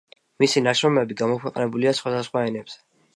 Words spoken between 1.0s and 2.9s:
გამოქვეყნებულია სხვადასხვა ენებზე.